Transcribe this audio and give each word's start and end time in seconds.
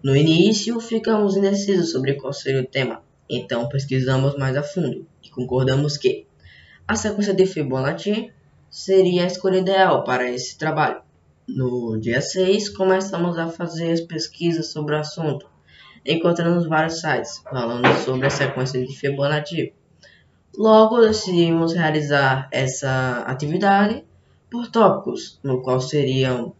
No 0.00 0.14
início, 0.14 0.78
ficamos 0.78 1.36
indecisos 1.36 1.90
sobre 1.90 2.14
qual 2.14 2.32
seria 2.32 2.60
o 2.60 2.66
tema, 2.66 3.02
então 3.28 3.68
pesquisamos 3.68 4.36
mais 4.36 4.56
a 4.56 4.62
fundo 4.62 5.04
e 5.24 5.28
concordamos 5.28 5.96
que 5.96 6.24
a 6.86 6.94
sequência 6.94 7.34
de 7.34 7.44
Fibonacci 7.44 8.32
seria 8.70 9.24
a 9.24 9.26
escolha 9.26 9.58
ideal 9.58 10.04
para 10.04 10.30
esse 10.30 10.56
trabalho. 10.56 11.02
No 11.48 11.98
dia 11.98 12.20
6, 12.20 12.68
começamos 12.68 13.36
a 13.38 13.48
fazer 13.48 13.90
as 13.90 14.00
pesquisas 14.00 14.70
sobre 14.70 14.94
o 14.94 14.98
assunto, 14.98 15.50
encontramos 16.06 16.68
vários 16.68 17.00
sites 17.00 17.38
falando 17.38 17.88
sobre 18.04 18.28
a 18.28 18.30
sequência 18.30 18.80
de 18.80 18.96
Fibonacci. 18.96 19.72
Logo, 20.56 21.00
decidimos 21.00 21.74
realizar 21.74 22.48
essa 22.52 23.24
atividade 23.26 24.04
por 24.48 24.68
tópicos, 24.68 25.40
no 25.42 25.60
qual 25.60 25.80
seriam 25.80 26.54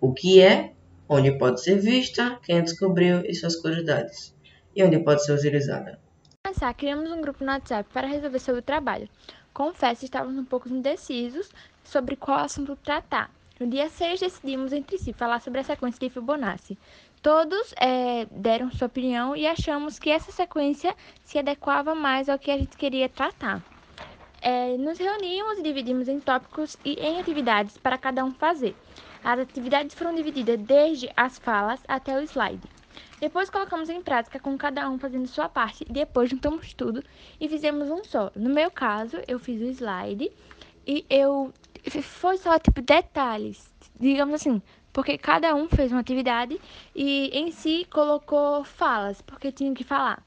o 0.00 0.12
que 0.12 0.40
é, 0.40 0.74
onde 1.08 1.32
pode 1.32 1.62
ser 1.62 1.78
vista, 1.78 2.38
quem 2.42 2.62
descobriu 2.62 3.22
e 3.24 3.34
suas 3.34 3.56
curiosidades, 3.56 4.34
e 4.76 4.82
onde 4.84 4.98
pode 4.98 5.24
ser 5.24 5.32
utilizada. 5.32 5.98
Começar, 6.44 6.72
criamos 6.74 7.10
um 7.10 7.20
grupo 7.20 7.44
no 7.44 7.50
WhatsApp 7.50 7.88
para 7.92 8.06
resolver 8.06 8.38
sobre 8.38 8.60
o 8.60 8.64
trabalho. 8.64 9.08
Confesso, 9.52 10.04
estávamos 10.04 10.38
um 10.38 10.44
pouco 10.44 10.68
indecisos 10.68 11.50
sobre 11.82 12.14
qual 12.16 12.38
assunto 12.38 12.76
tratar. 12.76 13.30
No 13.58 13.66
dia 13.66 13.88
6, 13.88 14.20
decidimos 14.20 14.72
entre 14.72 14.98
si 14.98 15.12
falar 15.12 15.40
sobre 15.40 15.60
a 15.60 15.64
sequência 15.64 15.98
de 15.98 16.14
Fibonacci. 16.14 16.78
Todos 17.20 17.74
é, 17.76 18.26
deram 18.30 18.70
sua 18.70 18.86
opinião 18.86 19.34
e 19.34 19.46
achamos 19.46 19.98
que 19.98 20.10
essa 20.10 20.30
sequência 20.30 20.94
se 21.24 21.38
adequava 21.38 21.94
mais 21.94 22.28
ao 22.28 22.38
que 22.38 22.50
a 22.50 22.56
gente 22.56 22.76
queria 22.76 23.08
tratar. 23.08 23.60
É, 24.40 24.76
nos 24.76 24.98
reunimos 24.98 25.58
e 25.58 25.62
dividimos 25.62 26.06
em 26.06 26.20
tópicos 26.20 26.76
e 26.84 26.94
em 26.94 27.18
atividades 27.18 27.76
para 27.76 27.98
cada 27.98 28.24
um 28.24 28.32
fazer. 28.32 28.76
As 29.22 29.38
atividades 29.40 29.94
foram 29.94 30.14
divididas 30.14 30.58
desde 30.60 31.10
as 31.16 31.38
falas 31.38 31.80
até 31.86 32.18
o 32.18 32.22
slide. 32.22 32.68
Depois 33.20 33.50
colocamos 33.50 33.88
em 33.88 34.00
prática 34.00 34.38
com 34.38 34.56
cada 34.56 34.88
um 34.88 34.98
fazendo 34.98 35.26
sua 35.26 35.48
parte. 35.48 35.84
Depois 35.90 36.30
juntamos 36.30 36.72
tudo 36.72 37.02
e 37.40 37.48
fizemos 37.48 37.90
um 37.90 38.04
só. 38.04 38.30
No 38.34 38.50
meu 38.50 38.70
caso, 38.70 39.18
eu 39.26 39.38
fiz 39.38 39.60
o 39.60 39.66
slide 39.66 40.30
e 40.86 41.04
eu 41.10 41.52
foi 42.02 42.38
só 42.38 42.58
tipo 42.58 42.80
detalhes, 42.80 43.70
digamos 43.98 44.34
assim, 44.34 44.62
porque 44.92 45.18
cada 45.18 45.54
um 45.54 45.68
fez 45.68 45.92
uma 45.92 46.00
atividade 46.00 46.60
e 46.94 47.30
em 47.32 47.50
si 47.50 47.86
colocou 47.90 48.64
falas, 48.64 49.20
porque 49.22 49.52
tinha 49.52 49.74
que 49.74 49.84
falar. 49.84 50.22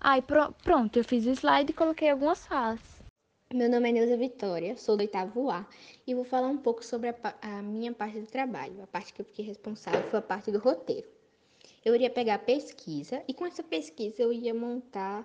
Aí 0.00 0.22
pronto, 0.62 0.96
eu 0.98 1.04
fiz 1.04 1.26
o 1.26 1.30
slide 1.30 1.70
e 1.70 1.74
coloquei 1.74 2.10
algumas 2.10 2.46
falas. 2.46 3.03
Meu 3.54 3.70
nome 3.70 3.88
é 3.88 3.92
Neuza 3.92 4.16
Vitória, 4.16 4.76
sou 4.76 4.96
do 4.96 5.02
oitavo 5.02 5.48
A 5.48 5.64
e 6.04 6.12
vou 6.12 6.24
falar 6.24 6.48
um 6.48 6.56
pouco 6.56 6.84
sobre 6.84 7.10
a, 7.10 7.14
a, 7.40 7.62
minha 7.62 7.92
parte 7.92 8.18
do 8.18 8.26
trabalho. 8.26 8.82
A 8.82 8.86
parte 8.88 9.14
que 9.14 9.20
eu 9.20 9.24
fiquei 9.24 9.44
responsável 9.44 10.02
foi 10.10 10.18
a 10.18 10.22
parte 10.22 10.50
do 10.50 10.58
roteiro. 10.58 11.06
Eu 11.84 11.94
iria 11.94 12.10
pegar 12.10 12.34
a 12.34 12.38
pesquisa 12.38 13.22
e 13.28 13.32
com 13.32 13.46
essa 13.46 13.62
pesquisa 13.62 14.20
eu 14.20 14.32
ia 14.32 14.52
montar 14.52 15.24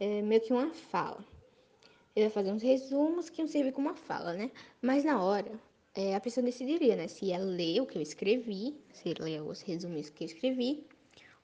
é, 0.00 0.20
meio 0.20 0.40
que 0.40 0.52
uma 0.52 0.74
fala. 0.74 1.24
Eu 2.16 2.24
ia 2.24 2.30
fazer 2.30 2.50
uns 2.50 2.60
resumos 2.60 3.30
que 3.30 3.40
iam 3.40 3.46
servir 3.46 3.70
como 3.70 3.86
uma 3.86 3.94
fala, 3.94 4.32
né? 4.32 4.50
Mas 4.82 5.04
na 5.04 5.22
hora, 5.22 5.52
é, 5.94 6.16
a 6.16 6.20
pessoa 6.20 6.44
decidiria, 6.44 6.96
né? 6.96 7.06
Se 7.06 7.26
ia 7.26 7.38
ler 7.38 7.80
o 7.80 7.86
que 7.86 7.96
eu 7.96 8.02
escrevi, 8.02 8.76
se 8.92 9.10
ia 9.10 9.14
ler 9.20 9.42
os 9.42 9.60
resumos 9.60 10.10
que 10.10 10.24
eu 10.24 10.26
escrevi, 10.26 10.84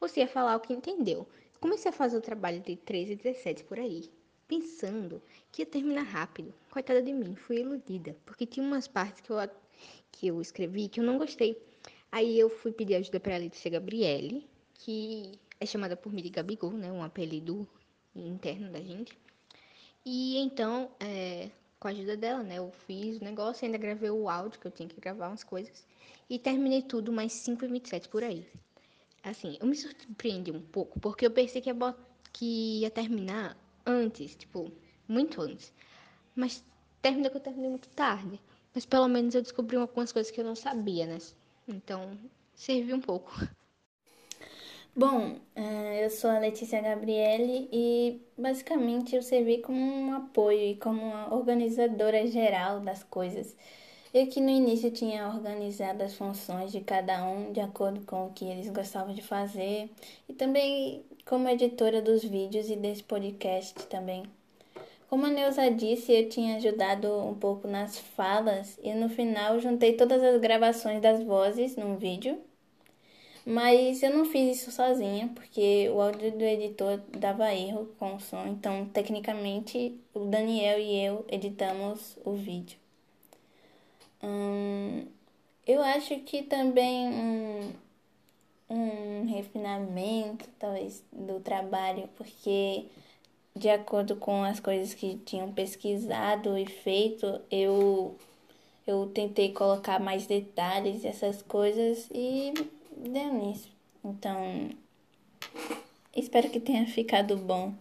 ou 0.01 0.09
se 0.09 0.19
ia 0.19 0.27
falar 0.27 0.57
o 0.57 0.61
que 0.61 0.73
entendeu. 0.73 1.25
Comecei 1.61 1.89
a 1.89 1.93
fazer 1.93 2.17
o 2.17 2.21
trabalho 2.21 2.59
de 2.59 2.75
13 2.75 3.13
e 3.13 3.17
17 3.17 3.63
por 3.63 3.79
aí 3.79 4.11
pensando 4.51 5.23
que 5.53 5.63
ia 5.63 5.67
terminar 5.67 6.03
rápido. 6.03 6.53
Coitada 6.73 7.01
de 7.01 7.13
mim, 7.13 7.37
fui 7.37 7.61
iludida, 7.61 8.17
porque 8.27 8.45
tinha 8.45 8.67
umas 8.67 8.89
partes 8.89 9.21
que 9.21 9.31
eu, 9.31 9.37
que 10.11 10.27
eu 10.27 10.41
escrevi 10.41 10.89
que 10.89 10.99
eu 10.99 11.05
não 11.05 11.19
gostei. 11.19 11.57
Aí 12.11 12.37
eu 12.37 12.51
fui 12.51 12.73
pedir 12.73 12.97
ajuda 12.97 13.21
para 13.21 13.37
a 13.37 13.39
Letícia 13.39 13.71
Gabriele, 13.71 14.45
que 14.75 15.39
é 15.61 15.65
chamada 15.65 15.97
por 15.97 16.13
mim 16.13 16.21
de 16.21 16.31
Gabigol, 16.31 16.73
né? 16.73 16.91
Um 16.91 17.05
apelido 17.05 17.65
interno 18.13 18.73
da 18.73 18.81
gente. 18.81 19.17
E 20.05 20.39
então, 20.39 20.91
é, 20.99 21.49
com 21.79 21.87
a 21.87 21.93
ajuda 21.93 22.17
dela, 22.17 22.43
né? 22.43 22.59
Eu 22.59 22.73
fiz 22.89 23.19
o 23.19 23.25
negócio, 23.25 23.65
ainda 23.65 23.79
gravei 23.79 24.11
o 24.11 24.29
áudio, 24.29 24.59
que 24.59 24.67
eu 24.67 24.73
tinha 24.73 24.89
que 24.89 25.01
gravar 25.01 25.29
umas 25.29 25.45
coisas. 25.45 25.87
E 26.29 26.41
terminei 26.41 26.83
tudo 26.83 27.13
mais 27.13 27.33
5 27.33 27.65
e 27.65 27.69
27 27.69 28.09
por 28.09 28.25
aí. 28.25 28.45
Assim, 29.23 29.57
eu 29.61 29.67
me 29.69 29.77
surpreendi 29.77 30.51
um 30.51 30.61
pouco, 30.61 30.99
porque 30.99 31.25
eu 31.25 31.31
pensei 31.31 31.61
que 31.61 31.71
ia, 31.71 31.97
que 32.33 32.81
ia 32.81 32.91
terminar 32.91 33.57
antes, 33.91 34.35
tipo, 34.35 34.71
muito 35.07 35.41
antes. 35.43 35.73
Mas 36.35 36.65
terminou 37.03 37.31
que 37.31 37.37
eu 37.37 37.43
terminei 37.43 37.71
muito 37.71 37.89
tarde. 37.91 38.41
Mas 38.75 38.87
pelo 38.87 39.09
menos 39.09 39.35
eu 39.35 39.43
descobri 39.43 39.77
algumas 39.77 40.13
coisas 40.13 40.31
que 40.31 40.41
eu 40.41 40.45
não 40.45 40.55
sabia, 40.55 41.07
né? 41.07 41.19
Então, 41.67 42.17
serviu 42.55 42.97
um 42.97 43.01
pouco. 43.01 43.33
Bom, 44.95 45.37
é, 45.55 46.05
eu 46.05 46.11
sou 46.11 46.31
a 46.31 46.39
Letícia 46.39 46.81
Gabriele 46.81 47.69
e 47.73 48.21
basicamente 48.37 49.15
eu 49.15 49.23
servi 49.23 49.59
como 49.59 49.81
um 49.81 50.13
apoio 50.13 50.59
e 50.59 50.77
como 50.77 51.01
uma 51.01 51.33
organizadora 51.35 52.27
geral 52.27 52.81
das 52.81 53.05
coisas. 53.05 53.57
Eu 54.13 54.27
que 54.27 54.41
no 54.41 54.51
início 54.51 54.91
tinha 54.91 55.29
organizado 55.29 56.03
as 56.03 56.15
funções 56.15 56.73
de 56.73 56.81
cada 56.81 57.25
um 57.25 57.53
de 57.53 57.61
acordo 57.61 58.05
com 58.05 58.27
o 58.27 58.33
que 58.33 58.45
eles 58.45 58.69
gostavam 58.69 59.15
de 59.15 59.23
fazer 59.23 59.89
e 60.29 60.33
também 60.33 61.05
como 61.31 61.49
editora 61.49 62.03
dos 62.03 62.25
vídeos 62.25 62.69
e 62.69 62.75
desse 62.75 63.05
podcast 63.05 63.87
também. 63.87 64.25
Como 65.09 65.27
a 65.27 65.31
Neuza 65.31 65.71
disse, 65.71 66.13
eu 66.13 66.29
tinha 66.29 66.57
ajudado 66.57 67.07
um 67.25 67.35
pouco 67.35 67.69
nas 67.69 68.01
falas 68.01 68.77
e 68.83 68.93
no 68.95 69.09
final 69.09 69.61
juntei 69.61 69.93
todas 69.93 70.21
as 70.25 70.41
gravações 70.41 71.01
das 71.01 71.23
vozes 71.23 71.77
num 71.77 71.97
vídeo. 71.97 72.37
Mas 73.47 74.03
eu 74.03 74.11
não 74.13 74.25
fiz 74.25 74.57
isso 74.57 74.73
sozinha, 74.73 75.31
porque 75.33 75.89
o 75.91 76.01
áudio 76.01 76.33
do 76.33 76.43
editor 76.43 77.01
dava 77.17 77.55
erro 77.55 77.89
com 77.97 78.17
o 78.17 78.21
som, 78.21 78.49
então 78.49 78.87
tecnicamente 78.87 80.01
o 80.13 80.25
Daniel 80.25 80.81
e 80.81 81.05
eu 81.05 81.25
editamos 81.29 82.19
o 82.25 82.33
vídeo. 82.33 82.77
Hum, 84.21 85.07
eu 85.65 85.81
acho 85.81 86.19
que 86.23 86.43
também 86.43 87.73
um 88.71 89.27
refinamento, 89.27 90.49
talvez, 90.59 91.03
do 91.13 91.41
trabalho, 91.41 92.09
porque 92.17 92.87
de 93.55 93.69
acordo 93.69 94.17
com 94.17 94.45
as 94.45 94.61
coisas 94.61 94.95
que 94.95 95.17
tinham 95.19 95.53
pesquisado 95.53 96.57
e 96.57 96.67
feito, 96.67 97.41
eu 97.51 98.17
eu 98.87 99.07
tentei 99.09 99.53
colocar 99.53 100.01
mais 100.01 100.27
detalhes 100.27 101.05
essas 101.05 101.43
coisas 101.43 102.09
e 102.13 102.53
deu 102.97 103.33
nisso. 103.35 103.69
Então, 104.05 104.71
espero 106.17 106.51
que 106.51 106.59
tenha 106.59 106.87
ficado 106.87 107.37
bom. 107.37 107.75